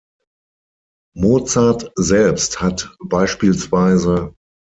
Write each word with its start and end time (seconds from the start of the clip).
Mozart 1.15 1.91
selbst 1.95 2.59
hat 2.59 2.91
bspw. 3.05 4.31